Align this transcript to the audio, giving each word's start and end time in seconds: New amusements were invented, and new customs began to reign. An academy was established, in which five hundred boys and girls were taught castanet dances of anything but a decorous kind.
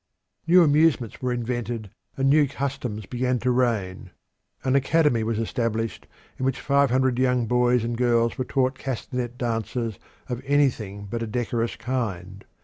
New 0.47 0.63
amusements 0.63 1.21
were 1.21 1.31
invented, 1.31 1.91
and 2.17 2.27
new 2.27 2.47
customs 2.47 3.05
began 3.05 3.37
to 3.37 3.51
reign. 3.51 4.09
An 4.63 4.75
academy 4.75 5.23
was 5.23 5.37
established, 5.37 6.07
in 6.39 6.43
which 6.45 6.59
five 6.59 6.89
hundred 6.89 7.19
boys 7.47 7.83
and 7.83 7.95
girls 7.95 8.35
were 8.35 8.43
taught 8.43 8.79
castanet 8.79 9.37
dances 9.37 9.99
of 10.27 10.41
anything 10.43 11.05
but 11.07 11.21
a 11.21 11.27
decorous 11.27 11.75
kind. 11.75 12.45